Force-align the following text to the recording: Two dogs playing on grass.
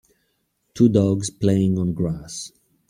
Two 0.73 0.89
dogs 0.89 1.29
playing 1.29 1.77
on 1.77 1.93
grass. 1.93 2.51